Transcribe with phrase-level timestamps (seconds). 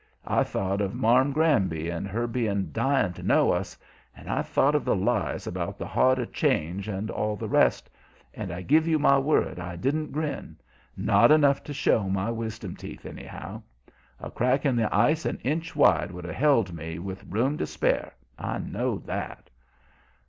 [0.25, 3.77] I thought of Marm Granby, and her being "dying to know us,"
[4.17, 7.87] and I thought of the lies about the "hod of change" and all the rest,
[8.33, 10.57] and I give you my word I didn't grin,
[10.97, 13.61] not enough to show my wisdom teeth, anyhow.
[14.19, 17.67] A crack in the ice an inch wide would have held me, with room to
[17.67, 19.51] spare; I know that.